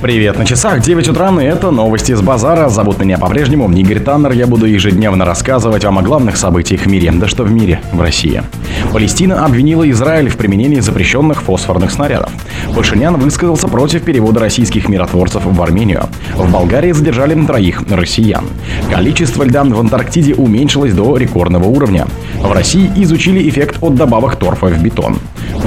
[0.00, 2.68] Привет на часах, 9 утра, и это новости с базара.
[2.68, 4.30] Зовут меня по-прежнему Игорь Таннер.
[4.30, 7.10] Я буду ежедневно рассказывать вам о главных событиях в мире.
[7.10, 8.44] Да что в мире, в России.
[8.92, 12.30] Палестина обвинила Израиль в применении запрещенных фосфорных снарядов.
[12.76, 16.04] Пашинян высказался против перевода российских миротворцев в Армению.
[16.36, 18.44] В Болгарии задержали троих россиян.
[18.92, 22.06] Количество льда в Антарктиде уменьшилось до рекордного уровня.
[22.40, 25.18] В России изучили эффект от добавок торфа в бетон.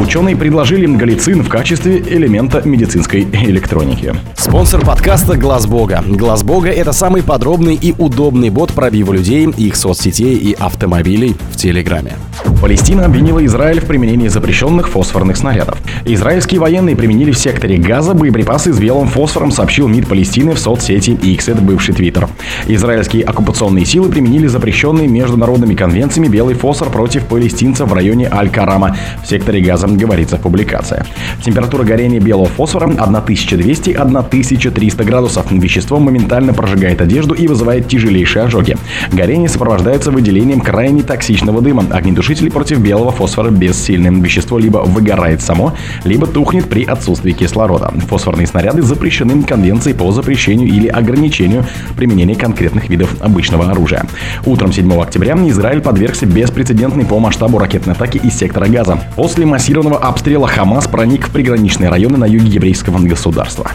[0.02, 4.15] Ученые предложили галицин в качестве элемента медицинской электроники.
[4.36, 6.04] Спонсор подкаста Глаз Бога.
[6.07, 11.55] Глаз Бога это самый подробный и удобный бот пробива людей, их соцсетей и автомобилей в
[11.55, 12.14] Телеграме.
[12.61, 15.77] Палестина обвинила Израиль в применении запрещенных фосфорных снарядов.
[16.05, 21.11] Израильские военные применили в секторе Газа боеприпасы с белым фосфором, сообщил МИД Палестины в соцсети
[21.11, 22.27] X, это бывший Твиттер.
[22.68, 29.27] Израильские оккупационные силы применили запрещенный международными конвенциями белый фосфор против палестинцев в районе Аль-Карама в
[29.27, 31.04] секторе Газа, говорится в публикации.
[31.43, 35.52] Температура горения белого фосфора 1200-1300 градусов.
[35.52, 38.77] Вещество моментально прожигает одежду и вызывает тяжелейшие ожоги.
[39.11, 41.85] Горение сопровождается выделением крайне токсичного дыма.
[41.89, 44.21] Огнетушители против белого фосфора бессильны.
[44.21, 47.91] Вещество либо выгорает само, либо тухнет при отсутствии кислорода.
[48.07, 51.66] Фосфорные снаряды запрещены Конвенцией по запрещению или ограничению
[51.97, 54.05] применения конкретных видов обычного оружия.
[54.45, 58.99] Утром 7 октября Израиль подвергся беспрецедентной по масштабу ракетной атаки из сектора Газа.
[59.16, 63.71] После массированного обстрела Хамас проник в приграничные районы на юге еврейского государства.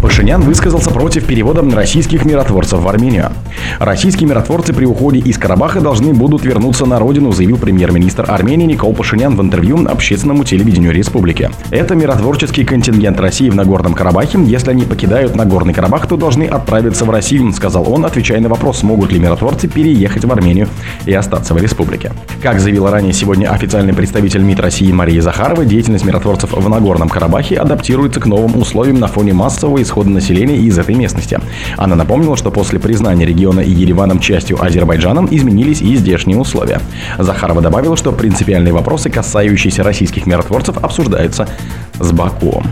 [0.00, 3.30] Пашинян высказался против перевода российских миротворцев в Армению.
[3.78, 8.94] Российские миротворцы при уходе из Карабаха должны будут вернуться на родину, заявил премьер-министр Армении Никол
[8.94, 11.50] Пашинян в интервью общественному телевидению республики.
[11.70, 14.38] Это миротворческий контингент России в Нагорном Карабахе.
[14.44, 18.78] Если они покидают Нагорный Карабах, то должны отправиться в Россию, сказал он, отвечая на вопрос,
[18.78, 20.68] смогут ли миротворцы переехать в Армению
[21.06, 22.12] и остаться в республике.
[22.42, 27.56] Как заявила ранее сегодня официальный представитель МИД России Мария Захарова, деятельность миротворцев в Нагорном Карабахе
[27.56, 31.40] адаптируется к новым условиям на фоне массового исхода населения из этой местности.
[31.76, 36.80] Она напомнила, что после признания региона и Ереваном частью Азербайджаном изменились и здешние условия.
[37.18, 41.48] Захарова добавила, что принципиальные вопросы, касающиеся российских миротворцев, обсуждаются
[41.98, 42.62] с Баку.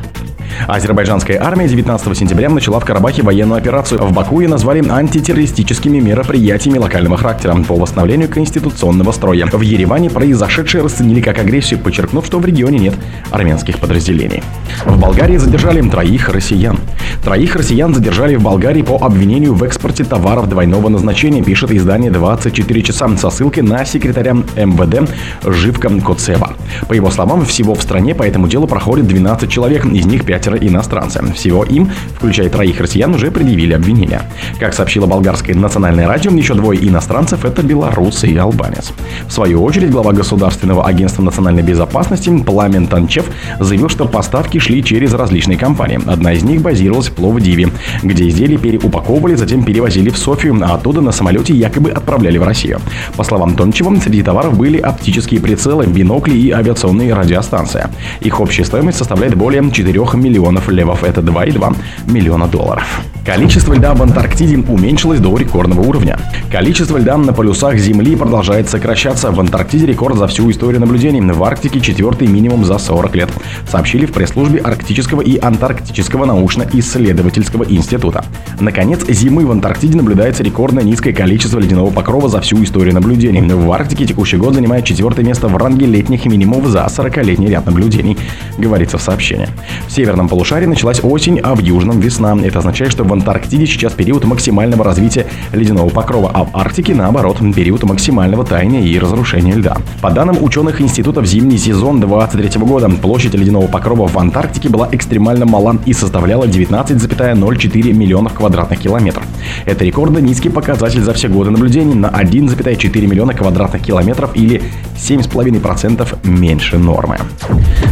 [0.67, 4.03] Азербайджанская армия 19 сентября начала в Карабахе военную операцию.
[4.03, 9.47] В Баку ее назвали антитеррористическими мероприятиями локального характера по восстановлению конституционного строя.
[9.47, 12.95] В Ереване произошедшее расценили как агрессию, подчеркнув, что в регионе нет
[13.31, 14.43] армянских подразделений.
[14.85, 16.79] В Болгарии задержали троих россиян.
[17.23, 22.83] Троих россиян задержали в Болгарии по обвинению в экспорте товаров двойного назначения, пишет издание 24
[22.83, 25.11] часа со ссылкой на секретаря МВД
[25.45, 26.55] Живка Коцева.
[26.89, 30.36] По его словам, всего в стране по этому делу проходит 12 человек, из них 5
[30.37, 31.23] пятеро иностранцы.
[31.35, 34.23] Всего им, включая троих россиян, уже предъявили обвинения.
[34.61, 38.93] Как сообщила болгарское национальное радио, еще двое иностранцев– это белорус и албанец.
[39.27, 43.25] В свою очередь, глава Государственного агентства национальной безопасности Пламен Танчев
[43.61, 46.01] заявил, что поставки шли через различные компании.
[46.07, 47.69] Одна из них базировалась в Пловдиве,
[48.03, 52.81] где изделия переупаковывали, затем перевозили в Софию, а оттуда на самолете якобы отправляли в Россию.
[53.17, 57.87] По словам Тончева, среди товаров были оптические прицелы, бинокли и авиационные радиостанции.
[58.21, 61.05] Их общая стоимость составляет более 4 миллионов миллионов левов.
[61.05, 61.77] Это 2,2
[62.07, 63.01] миллиона долларов.
[63.27, 66.17] Количество льда в Антарктиде уменьшилось до рекордного уровня.
[66.49, 69.33] Количество льда на полюсах Земли продолжает сокращаться.
[69.33, 71.21] В Антарктиде рекорд за всю историю наблюдений.
[71.21, 73.29] В Арктике четвертый минимум за 40 лет.
[73.69, 78.25] Сообщили в пресс-службе Арктического и Антарктического научно-исследовательского института.
[78.61, 83.41] Наконец, зимы в Антарктиде наблюдается рекордное низкое количество ледяного покрова за всю историю наблюдений.
[83.41, 88.17] В Арктике текущий год занимает четвертое место в ранге летних минимумов за 40-летний ряд наблюдений,
[88.57, 89.49] говорится в сообщении.
[89.89, 92.37] В северном полушарии началась осень, а в южном весна.
[92.45, 97.39] Это означает, что в Антарктиде сейчас период максимального развития ледяного покрова, а в Арктике, наоборот,
[97.55, 99.79] период максимального таяния и разрушения льда.
[100.03, 105.47] По данным ученых институтов, зимний сезон 23 года площадь ледяного покрова в Антарктике была экстремально
[105.47, 109.25] мала и составляла 19,04 миллионов квадратных километров.
[109.65, 114.63] Это рекордно низкий показатель за все годы наблюдений на 1,4 миллиона квадратных километров или
[114.97, 117.19] 7,5% меньше нормы.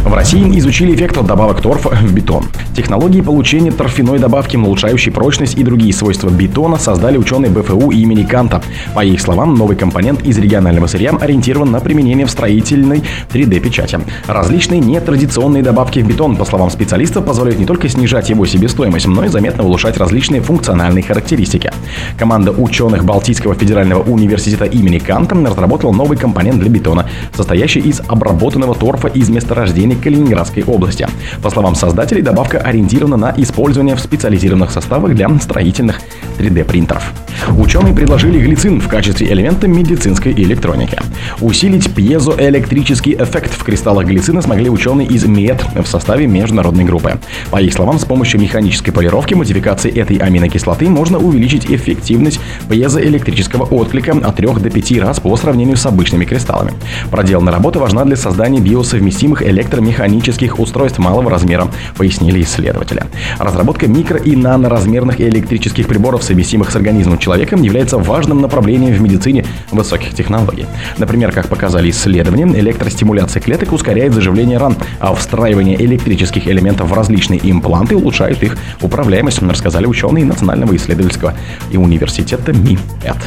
[0.05, 2.45] В России изучили эффект от добавок торфа в бетон.
[2.75, 8.61] Технологии получения торфяной добавки, улучшающей прочность и другие свойства бетона создали ученые БФУ имени Канта.
[8.93, 13.01] По их словам, новый компонент из регионального сырья ориентирован на применение в строительной
[13.31, 14.01] 3D-печати.
[14.27, 19.23] Различные нетрадиционные добавки в бетон, по словам специалистов, позволяют не только снижать его себестоимость, но
[19.23, 21.71] и заметно улучшать различные функциональные характеристики.
[22.19, 28.75] Команда ученых Балтийского федерального университета имени Канта разработала новый компонент для бетона, состоящий из обработанного
[28.75, 31.07] торфа из месторождений Калининградской области.
[31.41, 35.99] По словам создателей, добавка ориентирована на использование в специализированных составах для строительных
[36.37, 37.24] 3D принтеров.
[37.57, 40.97] Ученые предложили глицин в качестве элемента медицинской электроники.
[41.41, 47.19] Усилить пьезоэлектрический эффект в кристаллах глицина смогли ученые из МЕД в составе международной группы.
[47.51, 52.39] По их словам, с помощью механической полировки модификации этой аминокислоты можно увеличить эффективность
[52.69, 56.73] пьезоэлектрического отклика от 3 до 5 раз по сравнению с обычными кристаллами.
[57.11, 61.67] Проделанная работа важна для создания биосовместимых электромеханических устройств малого размера,
[61.97, 63.03] пояснили исследователи.
[63.39, 69.45] Разработка микро- и наноразмерных электрических приборов, совместимых с организмом человека, является важным направлением в медицине
[69.71, 70.65] высоких технологий.
[70.97, 77.39] Например, как показали исследования, электростимуляция клеток ускоряет заживление ран, а встраивание электрических элементов в различные
[77.51, 81.33] импланты улучшает их управляемость, рассказали ученые Национального исследовательского
[81.71, 83.17] и университета МИЭД.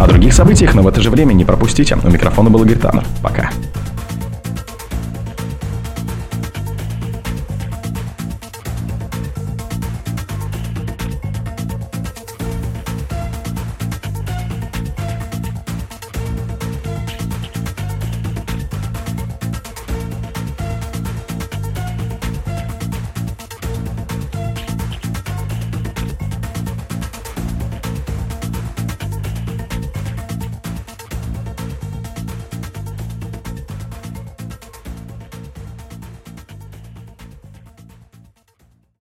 [0.00, 1.96] О других событиях, но в это же время не пропустите.
[2.02, 3.04] У микрофона был Игорь Таннер.
[3.22, 3.50] Пока.